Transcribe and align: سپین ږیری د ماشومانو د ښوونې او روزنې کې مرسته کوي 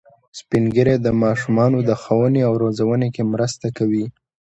سپین 0.39 0.63
ږیری 0.75 0.95
د 1.01 1.07
ماشومانو 1.23 1.79
د 1.89 1.91
ښوونې 2.01 2.41
او 2.47 2.53
روزنې 2.63 3.07
کې 3.15 3.23
مرسته 3.33 3.67
کوي 3.77 4.05